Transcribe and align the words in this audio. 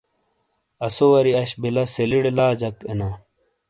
اسو 0.85 1.05
واری 1.11 1.31
اش 1.41 1.49
بِیلہ 1.61 1.83
سیلیڑے 1.95 2.31
لا 2.37 2.47
جک 2.59 2.75
اینا۔ 2.89 3.09